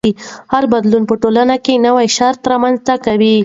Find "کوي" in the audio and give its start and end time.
3.05-3.35